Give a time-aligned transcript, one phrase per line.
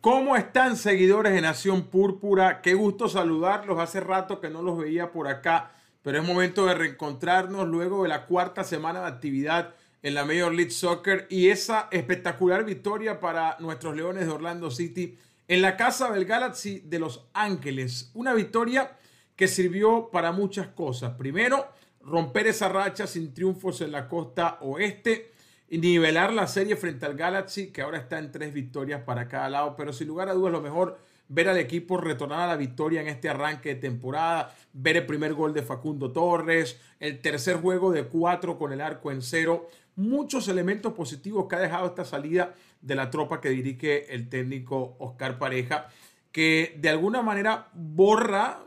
[0.00, 2.62] ¿Cómo están seguidores de Nación Púrpura?
[2.62, 3.80] Qué gusto saludarlos.
[3.80, 8.08] Hace rato que no los veía por acá, pero es momento de reencontrarnos luego de
[8.08, 9.74] la cuarta semana de actividad
[10.04, 15.18] en la Major League Soccer y esa espectacular victoria para nuestros Leones de Orlando City
[15.48, 18.12] en la casa del Galaxy de Los Ángeles.
[18.14, 18.96] Una victoria
[19.34, 21.14] que sirvió para muchas cosas.
[21.18, 21.66] Primero,
[22.02, 25.32] romper esa racha sin triunfos en la costa oeste
[25.70, 29.50] y nivelar la serie frente al Galaxy, que ahora está en tres victorias para cada
[29.50, 30.98] lado, pero sin lugar a dudas lo mejor
[31.28, 35.34] ver al equipo retornar a la victoria en este arranque de temporada, ver el primer
[35.34, 40.48] gol de Facundo Torres, el tercer juego de cuatro con el arco en cero, muchos
[40.48, 45.38] elementos positivos que ha dejado esta salida de la tropa que dirige el técnico Oscar
[45.38, 45.88] Pareja,
[46.32, 48.60] que de alguna manera borra,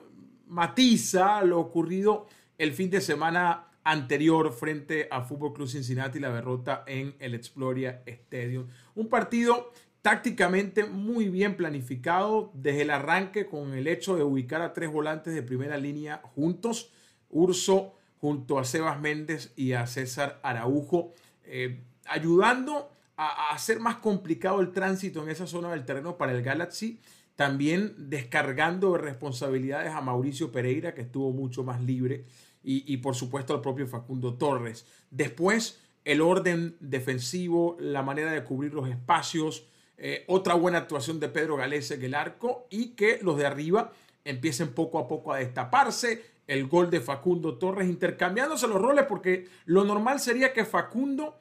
[0.47, 2.27] matiza lo ocurrido
[2.57, 8.03] el fin de semana anterior frente a Fútbol Club Cincinnati, la derrota en el Exploria
[8.05, 8.67] Stadium.
[8.95, 9.71] Un partido
[10.01, 15.33] tácticamente muy bien planificado desde el arranque con el hecho de ubicar a tres volantes
[15.33, 16.91] de primera línea juntos,
[17.29, 24.59] Urso junto a Sebas Méndez y a César Araujo, eh, ayudando a, hacer más complicado
[24.59, 26.99] el tránsito en esa zona del terreno para el Galaxy,
[27.35, 32.25] también descargando de responsabilidades a Mauricio Pereira, que estuvo mucho más libre
[32.63, 34.85] y, por supuesto al propio Facundo Torres.
[35.09, 39.65] Después, el orden defensivo, la manera de cubrir los espacios,
[39.97, 43.93] eh, otra buena actuación de Pedro Galese en el arco y que los de arriba
[44.25, 46.23] empiecen poco a poco a destaparse.
[46.47, 51.37] El gol de Facundo Torres intercambiándose los roles porque lo normal sería que Facundo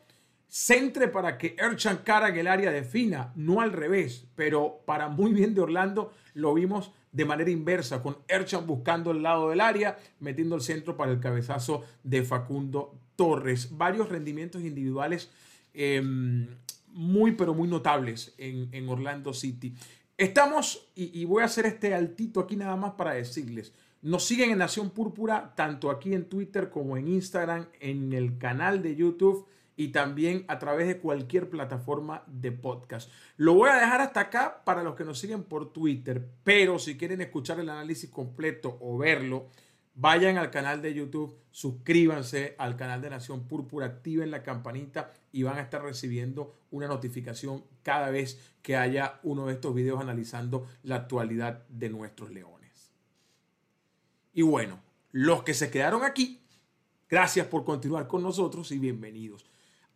[0.47, 5.33] centre para que Erchan Cara en el área defina, no al revés, pero para muy
[5.33, 9.99] bien de Orlando lo vimos de manera inversa, con Erchan buscando el lado del área,
[10.21, 13.77] metiendo el centro para el cabezazo de Facundo Torres.
[13.77, 15.31] Varios rendimientos individuales
[15.75, 16.47] em,
[16.89, 19.75] muy, pero muy notables en, Orlando City.
[20.17, 23.73] Estamos, y, y, voy a hacer este altito aquí nada más para decirles,
[24.03, 28.83] nos siguen en Nación Púrpura, tanto aquí en Twitter como en Instagram, en el canal
[28.83, 29.47] de YouTube
[29.81, 33.11] y también a través de cualquier plataforma de podcast.
[33.39, 36.99] Lo voy a dejar hasta acá para los que nos siguen por Twitter, pero si
[36.99, 39.47] quieren escuchar el análisis completo o verlo,
[39.95, 45.45] vayan al canal de YouTube, suscríbanse al canal de Nación Púrpura, activen la campanita y
[45.45, 50.67] van a estar recibiendo una notificación cada vez que haya uno de estos videos analizando
[50.83, 52.93] la actualidad de nuestros leones.
[54.35, 54.79] Y bueno,
[55.11, 56.43] los que se quedaron aquí,
[57.09, 59.50] gracias por continuar con nosotros y bienvenidos.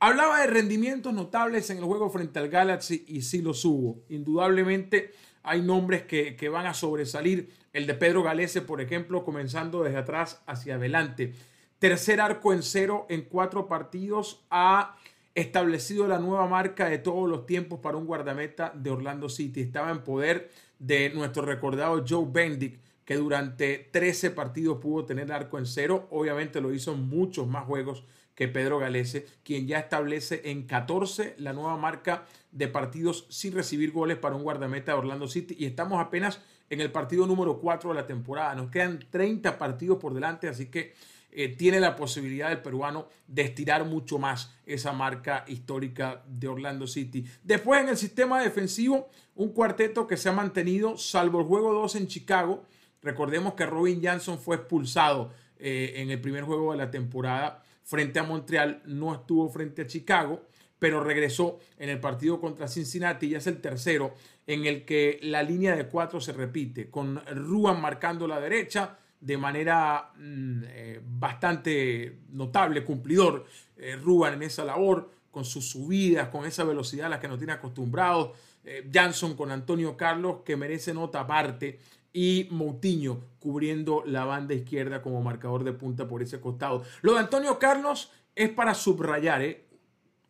[0.07, 4.05] Hablaba de rendimientos notables en el juego frente al Galaxy y sí los hubo.
[4.11, 7.49] Indudablemente hay nombres que, van a sobresalir.
[7.73, 11.33] El de Pedro Galese, por ejemplo, comenzando desde atrás hacia adelante.
[11.79, 14.45] Tercer arco en cero en cuatro partidos.
[14.51, 14.95] Ha
[15.35, 19.63] establecido la nueva marca de todos los tiempos para un guardameta de Orlando City.
[19.63, 25.57] Estaba en poder de nuestro recordado Joe Bendick, que durante 13 partidos pudo tener arco
[25.57, 26.09] en cero.
[26.11, 31.37] Obviamente lo hizo en muchos más juegos que Pedro Galese, quien ya establece en 14
[31.39, 35.67] la nueva marca de partidos sin recibir goles para un guardameta de Orlando City y
[35.67, 36.41] estamos apenas
[36.71, 38.55] en el partido número 4 de la temporada.
[38.55, 40.95] Nos quedan 30 partidos por delante, así que
[41.37, 46.87] eh, tiene la posibilidad el peruano de estirar mucho más esa marca histórica de Orlando
[46.87, 47.25] City.
[47.43, 51.97] Después en el sistema defensivo, un cuarteto que se ha mantenido, salvo el juego 2
[51.97, 52.63] en Chicago.
[53.03, 58.19] Recordemos que Robin Johnson fue expulsado eh, en el primer juego de la temporada frente
[58.19, 60.47] a Montreal, no estuvo frente a Chicago,
[60.79, 64.15] pero regresó en el partido contra Cincinnati y es el tercero
[64.47, 69.39] en el que la línea de cuatro se repite, con Ruan marcando la derecha de
[69.39, 73.47] manera mm, eh, bastante notable, cumplidor,
[73.77, 77.39] eh, Ruan en esa labor, con sus subidas, con esa velocidad a la que nos
[77.39, 81.81] tiene acostumbrados, eh, Jansson con Antonio Carlos, que merece nota aparte,
[82.15, 86.85] y Moutinho cubriendo la banda izquierda como marcador de punta por ese costado.
[87.03, 89.67] Lo de Antonio Carlos es para subrayar, ¿eh?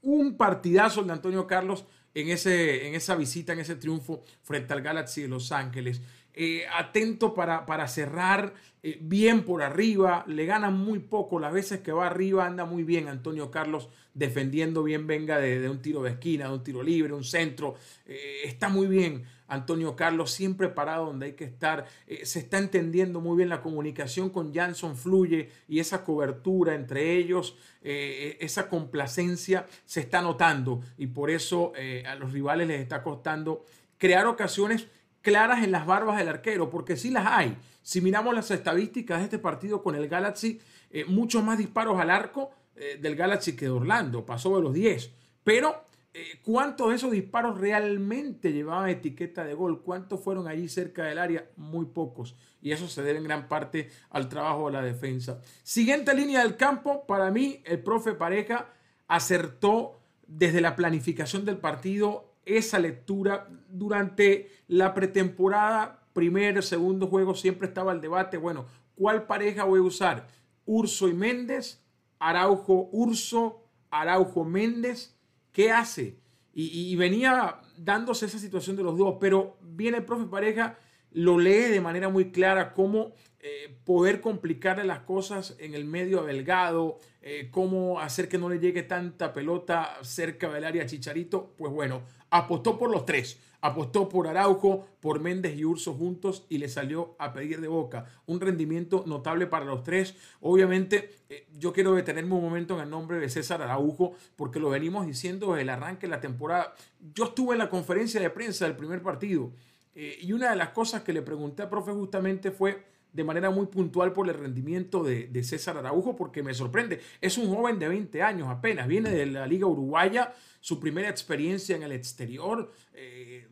[0.02, 1.84] un partidazo de Antonio Carlos
[2.14, 6.00] en, ese, en esa visita, en ese triunfo frente al Galaxy de Los Ángeles.
[6.34, 11.80] Eh, atento para, para cerrar eh, bien por arriba, le gana muy poco, las veces
[11.80, 16.10] que va arriba anda muy bien Antonio Carlos defendiendo bien, venga de, un tiro de
[16.10, 17.76] esquina, de un tiro libre, un centro,
[18.06, 21.86] está muy bien Antonio Carlos, siempre parado donde hay que estar.
[22.06, 27.16] Eh, se está entendiendo muy bien la comunicación con Jansson fluye y esa cobertura entre
[27.16, 32.80] ellos, eh, esa complacencia se está notando y por eso eh, a los rivales les
[32.80, 33.64] está costando
[33.98, 34.88] crear ocasiones
[35.24, 37.56] claras en las barbas del arquero, porque sí las hay.
[37.82, 40.60] Si miramos las estadísticas de este partido con el Galaxy,
[41.08, 45.10] muchos más disparos al arco del Galaxy que de Orlando, pasó de los 10,
[45.42, 45.84] pero
[46.16, 49.82] eh, ¿cuántos de esos disparos realmente llevaban etiqueta de gol?
[49.82, 51.50] ¿Cuántos fueron allí cerca del área?
[51.56, 52.36] Muy pocos.
[52.62, 55.40] Y eso se debe en gran parte al trabajo de la defensa.
[55.64, 58.68] Siguiente línea del campo, para mí el profe Pareja
[59.08, 67.68] acertó desde la planificación del partido esa lectura durante la pretemporada, primer, segundo juego, siempre
[67.68, 70.28] estaba el debate, bueno, ¿cuál pareja voy a usar?
[70.64, 71.82] Urso y Méndez,
[72.18, 75.16] Araujo Urso, Araujo Méndez,
[75.52, 76.18] ¿qué hace?
[76.56, 80.78] Y, venía dándose esa situación de los dos, pero viene el profe Pareja,
[81.10, 86.22] lo lee de manera muy clara cómo eh, poder complicarle las cosas en el medio
[86.22, 91.72] delgado, eh, cómo hacer que no le llegue tanta pelota cerca del área Chicharito, pues
[91.72, 92.02] bueno,
[92.34, 93.38] apostó por los tres.
[93.60, 98.06] Apostó por Araujo, por Méndez y Urso juntos y le salió a pedir de boca.
[98.26, 100.16] Un rendimiento notable para los tres.
[100.40, 104.68] Obviamente, eh, yo quiero detenerme un momento en el nombre de César Araujo porque lo
[104.68, 106.74] venimos diciendo desde el arranque de la temporada.
[107.14, 109.52] Yo estuve en la conferencia de prensa del primer partido
[109.94, 112.82] eh, y una de las cosas que le pregunté al profe justamente fue
[113.14, 117.00] de manera muy puntual por el rendimiento de, César Araujo, porque me sorprende.
[117.20, 121.76] Es un joven de 20 años apenas, viene de la Liga Uruguaya, su primera experiencia
[121.76, 122.72] en el exterior.
[122.92, 123.46] Eh,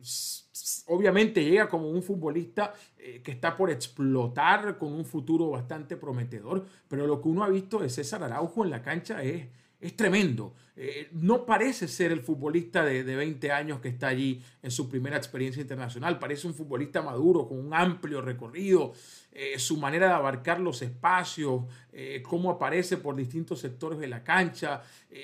[0.87, 6.65] obviamente llega como un futbolista eh, que está por explotar con un futuro bastante prometedor,
[6.89, 9.47] pero lo que uno ha visto de César Araujo en la cancha es
[9.83, 10.53] es tremendo.
[10.75, 15.17] Eh, no parece ser el futbolista de, 20 años que está allí en su primera
[15.17, 16.17] experiencia internacional.
[16.19, 18.93] Parece un futbolista maduro, con un amplio recorrido,
[19.33, 24.23] eh, su manera de abarcar los espacios, eh, cómo aparece por distintos sectores de la
[24.23, 24.81] cancha,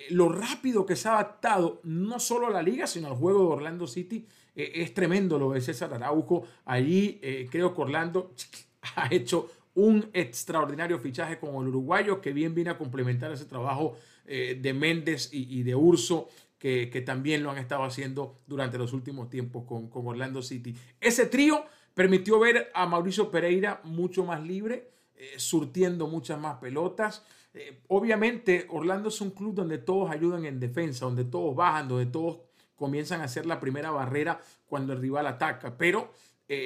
[0.09, 3.53] lo rápido que se ha adaptado no solo a la liga, sino al juego de
[3.55, 4.27] Orlando City.
[4.55, 6.43] es tremendo lo de César Araujo.
[6.65, 7.19] Allí
[7.49, 8.33] creo que Orlando
[8.95, 13.95] ha hecho un extraordinario fichaje con el uruguayo que bien viene a complementar ese trabajo
[14.25, 16.27] eh, de Méndez y, de Urso,
[16.57, 20.75] que, también lo han estado haciendo durante los últimos tiempos con, Orlando City.
[20.99, 27.23] Ese trío permitió ver a Mauricio Pereira mucho más libre, eh, surtiendo muchas más pelotas.
[27.53, 32.05] Eh, obviamente, Orlando es un club donde todos ayudan en defensa, donde todos bajan, donde
[32.05, 32.39] todos
[32.75, 36.11] comienzan a hacer la primera barrera cuando el rival ataca, pero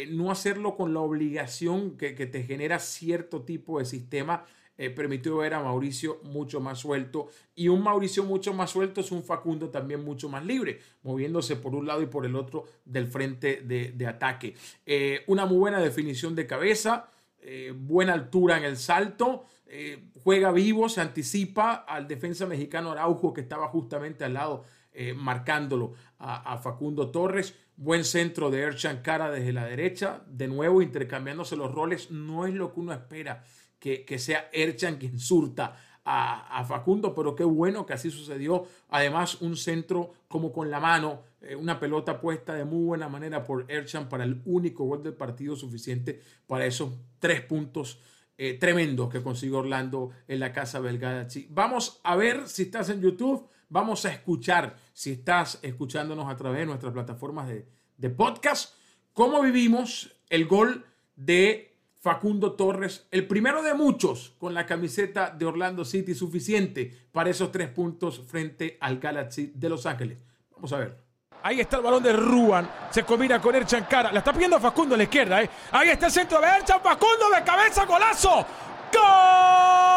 [0.09, 4.45] no hacerlo con la obligación que, que, te genera cierto tipo de sistema
[4.75, 7.27] eh, permitió ver a Mauricio mucho más suelto.
[7.55, 11.75] Y un Mauricio mucho más suelto es un Facundo también mucho más libre, moviéndose por
[11.75, 14.55] un lado y por el otro del frente de, ataque.
[14.85, 19.45] Eh, una muy buena definición de cabeza, eh, buena altura en el salto.
[20.23, 24.63] Juega vivo, se anticipa al defensa mexicano Araujo que estaba justamente al lado
[25.15, 27.55] marcándolo a, Facundo Torres.
[27.75, 30.21] Buen centro de Erchan Cara desde la derecha.
[30.27, 32.11] De nuevo, intercambiándose los roles.
[32.11, 33.43] No es lo que uno espera
[33.79, 38.65] que, sea Erchan quien surta a, Facundo, pero qué bueno que así sucedió.
[38.89, 43.43] Además, un centro como con la mano, eh, una pelota puesta de muy buena manera
[43.43, 47.99] por Erchan para el único gol del partido suficiente para esos tres puntos
[48.37, 51.27] eh, tremendos que consiguió Orlando en la casa belga.
[51.49, 56.61] Vamos a ver si estás en YouTube, vamos a escuchar si estás escuchándonos a través
[56.61, 58.75] de nuestras plataformas de, de podcast,
[59.13, 60.85] cómo vivimos el gol
[61.15, 67.29] de Facundo Torres, el primero de muchos con la camiseta de Orlando City, suficiente para
[67.29, 70.17] esos tres puntos frente al Galaxy de Los Ángeles.
[70.51, 71.02] Vamos a ver.
[71.45, 72.69] Ahí está el balón de Ruan.
[72.89, 74.13] Se combina con Erchan Cara.
[74.13, 75.41] La está pidiendo Facundo a la izquierda.
[75.41, 75.49] ¿eh?
[75.73, 76.79] Ahí está el centro de Erchan.
[76.81, 77.85] Facundo de cabeza.
[77.85, 78.45] Golazo.
[78.93, 79.92] ¡Gol!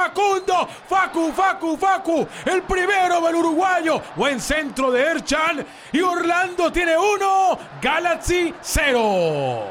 [0.00, 4.00] Facundo, Facu, Facu, Facu, el primero del uruguayo.
[4.16, 9.66] Buen centro de Erchan y Orlando tiene uno, Galaxy cero.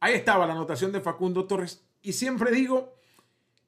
[0.00, 1.84] Ahí estaba la anotación de Facundo Torres.
[2.02, 2.96] Y siempre digo,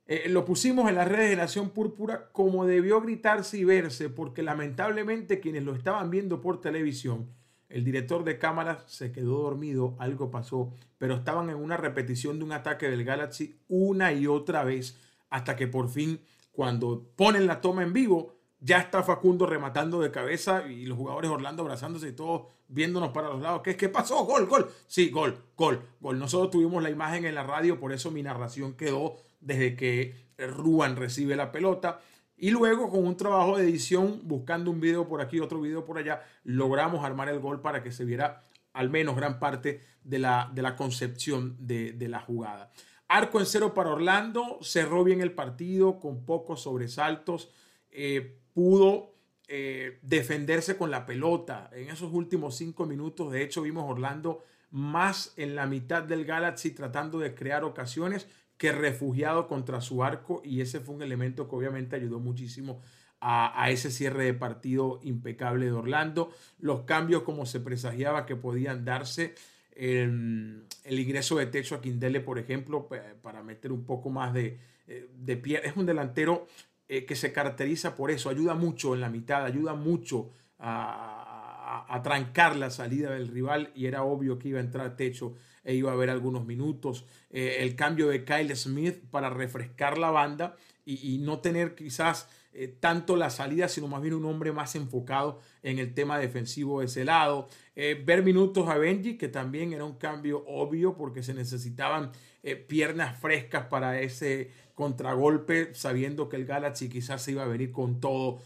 [0.06, 4.42] eh, lo pusimos en las redes de Nación Púrpura como debió gritarse y verse, porque
[4.42, 7.28] lamentablemente quienes lo estaban viendo por televisión
[7.70, 12.44] el director de cámaras se quedó dormido, algo pasó, pero estaban en una repetición de
[12.44, 14.98] un ataque del Galaxy una y otra vez,
[15.30, 16.20] hasta que por fin,
[16.52, 21.30] cuando ponen la toma en vivo, ya está Facundo rematando de cabeza y los jugadores
[21.30, 23.62] Orlando abrazándose y todos viéndonos para los lados.
[23.62, 24.24] ¿Qué, ¿Qué pasó?
[24.24, 24.70] Gol, gol.
[24.86, 26.18] Sí, gol, gol, gol.
[26.18, 30.96] Nosotros tuvimos la imagen en la radio, por eso mi narración quedó desde que Ruan
[30.96, 32.00] recibe la pelota.
[32.42, 35.98] Y luego con un trabajo de edición, buscando un video por aquí, otro video por
[35.98, 38.42] allá, logramos armar el gol para que se viera
[38.72, 42.72] al menos gran parte de la, de la concepción de, la jugada.
[43.08, 47.50] arco en cero para Orlando, cerró bien el partido con pocos sobresaltos,
[47.90, 49.12] eh, pudo
[49.46, 53.30] eh, defenderse con la pelota en esos últimos cinco minutos.
[53.32, 58.28] De hecho, vimos Orlando más en la mitad del Galaxy tratando de crear ocasiones
[58.60, 62.82] que refugiado contra su arco y ese fue un elemento que obviamente ayudó muchísimo
[63.18, 66.30] a, ese cierre de partido impecable de Orlando.
[66.58, 69.34] Los cambios como se presagiaba que podían darse.
[69.72, 72.86] El, ingreso de techo a Quindele, por ejemplo,
[73.22, 75.62] para meter un poco más de, eh, de pie.
[75.64, 76.46] Es un delantero
[76.86, 81.39] eh, que se caracteriza por eso, ayuda mucho en la mitad, ayuda mucho a,
[81.70, 85.74] a, trancar la salida del rival y era obvio que iba a entrar techo e
[85.74, 87.06] iba a haber algunos minutos.
[87.30, 92.66] Eh, el cambio de Kyle Smith para refrescar la banda y no tener quizás eh,
[92.66, 96.86] tanto la salida, sino más bien un hombre más enfocado en el tema defensivo de
[96.86, 97.48] ese lado.
[97.76, 102.10] Eh, ver minutos a Benji, que también era un cambio obvio porque se necesitaban
[102.42, 107.70] eh, piernas frescas para ese contragolpe, sabiendo que el Galaxy quizás se iba a venir
[107.70, 108.40] con todo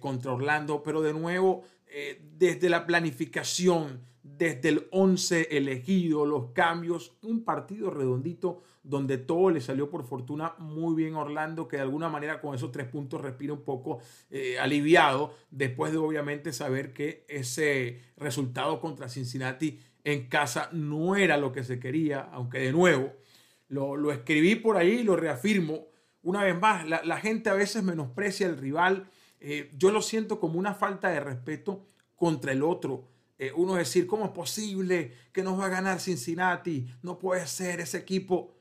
[0.00, 1.62] contra Orlando, pero de nuevo,
[2.36, 4.00] desde la planificación,
[4.36, 10.54] desde el 11 elegido, los cambios, un partido redondito donde todo le salió por fortuna
[10.58, 14.58] muy bien Orlando, que de alguna manera con esos tres puntos respira un poco eh,
[14.58, 21.52] aliviado, después de obviamente saber que ese resultado contra Cincinnati en casa no era lo
[21.52, 23.12] que se quería, aunque de nuevo
[23.68, 25.86] lo, escribí por ahí y lo reafirmo.
[26.22, 29.08] Una vez más, la, gente a veces menosprecia al rival.
[29.40, 33.08] Eh, yo lo siento como una falta de respeto contra el otro.
[33.38, 36.88] Eh, uno decir, ¿cómo es posible que nos va a ganar Cincinnati?
[37.02, 38.58] No puede ser ese equipo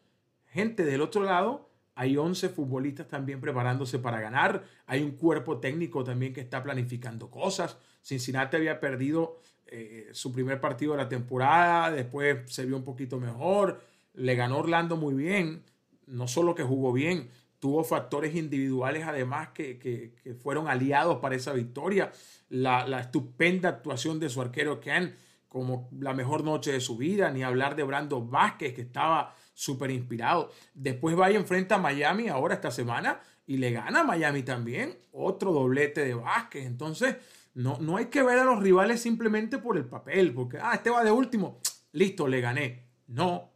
[0.57, 6.03] gente del otro lado, hay 11 futbolistas también preparándose para ganar, hay un cuerpo técnico
[6.03, 7.77] también que está planificando cosas.
[8.01, 13.19] Cincinnati había perdido eh, su primer partido de la temporada, después se vio un poquito
[13.19, 13.81] mejor,
[14.13, 15.63] le ganó Orlando muy bien,
[16.05, 17.29] no solo que jugó bien,
[17.60, 22.12] tuvo factores individuales además que, fueron aliados para esa victoria.
[22.50, 25.16] La, la, estupenda actuación de su arquero Ken
[25.48, 29.92] como la mejor noche de su vida, ni hablar de Brando Vázquez que estaba súper
[29.92, 30.52] inspirado.
[30.74, 34.98] Después va y enfrenta a Miami ahora esta semana y le gana a Miami también.
[35.12, 36.66] Otro doblete de Vázquez.
[36.66, 37.16] Entonces,
[37.56, 40.92] no, no hay que ver a los rivales simplemente por el papel, porque, ah, este
[40.92, 41.60] va de último.
[41.94, 42.84] Listo, le gané.
[43.08, 43.50] No,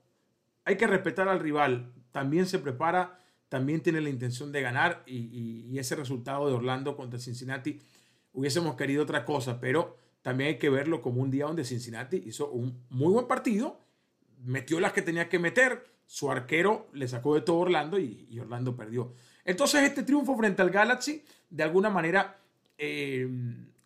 [0.65, 1.93] hay que respetar al rival.
[2.11, 3.19] También se prepara,
[3.51, 7.81] también tiene la intención de ganar y, y ese resultado de Orlando contra Cincinnati
[8.31, 12.49] hubiésemos querido otra cosa, pero también hay que verlo como un día donde Cincinnati hizo
[12.49, 13.77] un muy buen partido,
[14.45, 18.73] metió las que tenía que meter, su arquero le sacó de todo Orlando y, Orlando
[18.73, 19.11] perdió.
[19.43, 22.39] Entonces este triunfo frente al Galaxy de alguna manera
[22.77, 23.27] eh,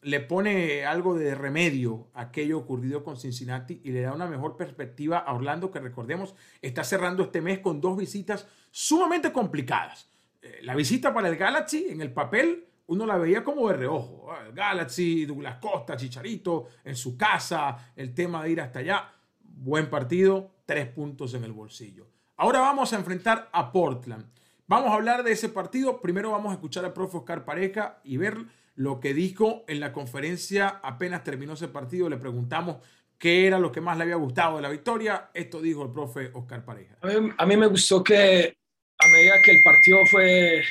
[0.05, 5.17] le pone algo de remedio aquello ocurrido con Cincinnati y le da una mejor perspectiva
[5.17, 10.07] a Orlando que recordemos está cerrando este mes con dos visitas sumamente complicadas.
[10.43, 14.31] Eh, la visita para el Galaxy en el papel uno la veía como de reojo.
[14.31, 19.11] Ah, el Galaxy, Douglas Costa, Chicharito, en su casa, el tema de ir hasta allá.
[19.41, 22.05] Buen partido, tres puntos en el bolsillo.
[22.37, 24.27] Ahora vamos a enfrentar a Portland.
[24.67, 25.99] Vamos a hablar de ese partido.
[25.99, 29.93] Primero vamos a escuchar al profe Oscar Pareja y ver lo que dijo en la
[29.93, 32.09] conferencia apenas terminó ese partido.
[32.09, 32.77] Le preguntamos
[33.17, 35.31] qué era lo que más le había gustado de la victoria.
[35.33, 36.97] Esto dijo el profe Oscar Pareja.
[37.37, 38.57] A mí, me gustó que
[38.97, 40.63] a medida que el partido fue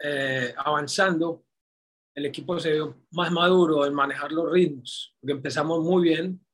[0.00, 1.44] eh, avanzando,
[2.14, 5.14] el equipo se vio más maduro en manejar los ritmos.
[5.20, 6.44] Porque empezamos muy bien,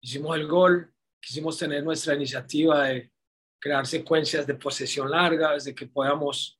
[0.00, 3.10] hicimos el gol, quisimos tener nuestra iniciativa de
[3.58, 6.59] crear secuencias de posesión largas, de que podamos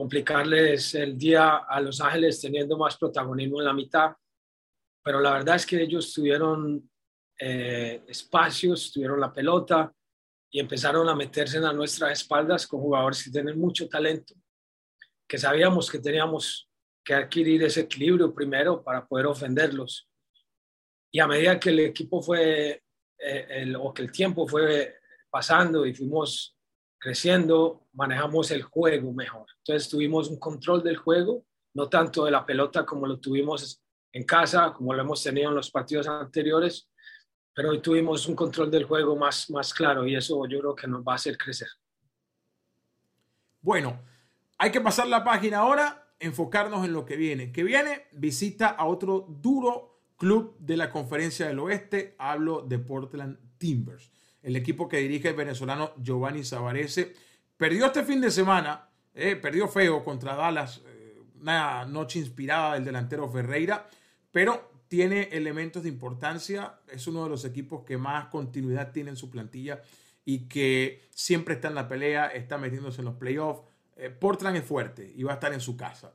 [0.00, 4.12] complicarles el día a Los Ángeles teniendo más protagonismo en la mitad.
[5.04, 6.90] Pero la verdad es que ellos tuvieron
[7.38, 9.92] eh, espacios, tuvieron la pelota
[10.50, 14.32] y empezaron a meterse en nuestras espaldas con jugadores que tienen mucho talento,
[15.28, 16.70] que sabíamos que teníamos
[17.04, 20.08] que adquirir ese equilibrio primero para poder ofenderlos.
[21.12, 22.84] Y a medida que el equipo fue,
[23.18, 24.96] eh, el, o que el tiempo fue
[25.28, 26.56] pasando y fuimos
[27.00, 29.46] creciendo, manejamos el juego mejor.
[29.58, 34.24] Entonces tuvimos un control del juego, no tanto de la pelota como lo tuvimos en
[34.24, 36.88] casa, como lo hemos tenido en los partidos anteriores,
[37.54, 40.86] pero hoy tuvimos un control del juego más, más claro y eso yo creo que
[40.86, 41.68] nos va a hacer crecer.
[43.62, 43.98] Bueno,
[44.58, 47.50] hay que pasar la página ahora, enfocarnos en lo que viene.
[47.50, 53.38] Que viene, visita a otro duro club de la conferencia del oeste, hablo de Portland
[53.56, 54.12] Timbers
[54.42, 57.14] el equipo que dirige el venezolano Giovanni Savarese.
[57.56, 62.84] Perdió este fin de semana, eh, perdió feo contra Dallas, eh, una noche inspirada del
[62.84, 63.88] delantero Ferreira,
[64.32, 69.16] pero tiene elementos de importancia, es uno de los equipos que más continuidad tiene en
[69.16, 69.82] su plantilla
[70.24, 73.62] y que siempre está en la pelea, está metiéndose en los playoffs.
[73.96, 76.12] Eh, Portland es fuerte y va a estar en su casa.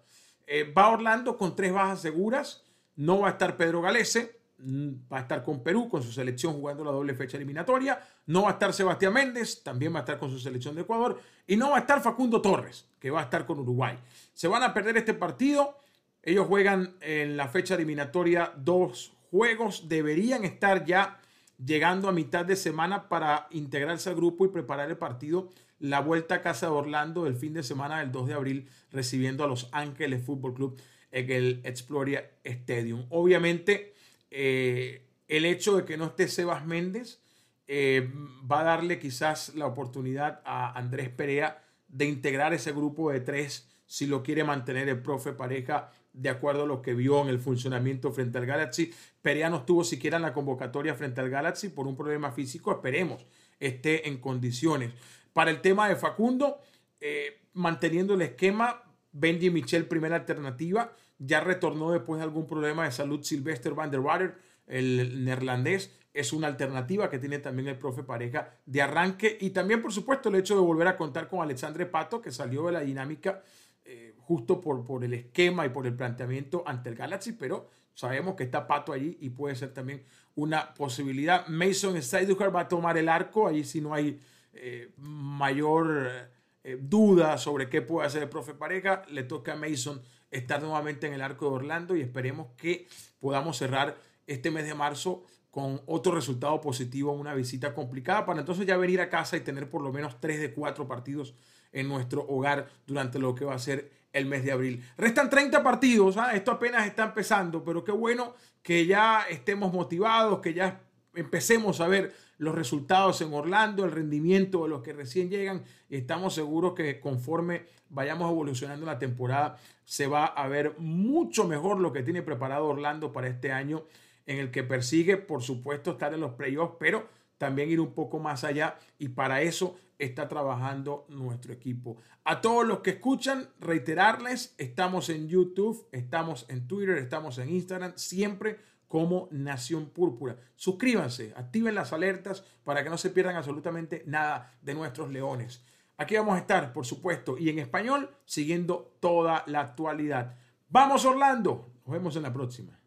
[0.47, 2.63] Eh, va Orlando con tres bajas seguras.
[2.95, 6.83] No va a estar Pedro Galese, va a estar con Perú, con su selección jugando
[6.83, 7.99] la doble fecha eliminatoria.
[8.27, 11.19] No va a estar Sebastián Méndez, también va a estar con su selección de Ecuador.
[11.47, 13.97] Y no va a estar Facundo Torres, que va a estar con Uruguay.
[14.33, 15.77] Se van a perder este partido.
[16.23, 19.87] Ellos juegan en la fecha eliminatoria dos juegos.
[19.87, 21.19] Deberían estar ya
[21.63, 25.49] llegando a mitad de semana para integrarse al grupo y preparar el partido.
[25.79, 29.43] La vuelta a casa de Orlando el fin de semana del 2 de abril, recibiendo
[29.43, 30.81] a Los Ángeles Fútbol Club
[31.11, 33.05] en el Exploria Stadium.
[33.09, 33.94] Obviamente,
[34.31, 37.21] eh, el hecho de que no esté Sebas Méndez
[37.67, 38.09] eh,
[38.49, 43.69] va a darle quizás la oportunidad a Andrés Perea de integrar ese grupo de tres
[43.85, 47.39] si lo quiere mantener el profe pareja de acuerdo a lo que vio en el
[47.39, 48.93] funcionamiento frente al Galaxy.
[49.21, 52.71] Perea no estuvo siquiera en la convocatoria frente al Galaxy por un problema físico.
[52.71, 53.25] Esperemos
[53.59, 54.91] esté en condiciones.
[55.33, 56.59] Para el tema de Facundo,
[56.99, 60.93] eh, manteniendo el esquema, Benji Michel, primera alternativa.
[61.17, 64.35] Ya retornó después de algún problema de salud Sylvester van der Water,
[64.67, 65.97] el neerlandés.
[66.13, 69.37] Es una alternativa que tiene también el profe pareja de arranque.
[69.39, 72.65] Y también, por supuesto, el hecho de volver a contar con Alexandre Pato, que salió
[72.67, 73.41] de la dinámica
[73.87, 78.35] eh, justo por, por el esquema y por el planteamiento ante el Galaxy, pero sabemos
[78.35, 80.03] que está Pato allí y puede ser también
[80.33, 81.47] una posibilidad.
[81.47, 84.19] Mason Steiducher va a tomar el arco, ahí si no hay
[84.53, 86.29] eh, mayor
[86.65, 91.13] eh, sobre qué puede hacer el profe Pareja, le toca a Mason estar nuevamente en
[91.13, 92.87] el arco de Orlando y esperemos que
[93.19, 98.65] podamos cerrar este mes de marzo con otro resultado positivo, una visita complicada, para entonces
[98.65, 101.35] ya venir a casa y tener por lo menos tres de cuatro partidos
[101.71, 104.83] en nuestro hogar durante lo que va a ser el mes de abril.
[104.97, 106.33] Restan 30 partidos, ¿ah?
[106.33, 110.81] esto apenas está empezando, pero qué bueno que ya estemos motivados, que ya
[111.13, 116.33] empecemos a ver los resultados en Orlando, el rendimiento de los que recién llegan estamos
[116.33, 122.03] seguros que conforme vayamos evolucionando la temporada se va a ver mucho mejor lo que
[122.03, 123.83] tiene preparado Orlando para este año
[124.25, 128.19] en el que persigue, por supuesto, estar en los playoffs, pero también ir un poco
[128.19, 131.97] más allá y para eso está trabajando nuestro equipo.
[132.23, 137.93] A todos los que escuchan, reiterarles, estamos en YouTube, estamos en Twitter, estamos en Instagram,
[137.95, 138.59] siempre
[138.95, 140.37] como Nación Púrpura.
[140.55, 145.65] Suscríbanse, activen las alertas para que no se pierdan absolutamente nada de nuestros leones.
[145.97, 150.37] Aquí vamos a estar, por supuesto, y en español, siguiendo toda la actualidad.
[150.69, 152.79] Vamos Orlando, nos vemos en la próxima.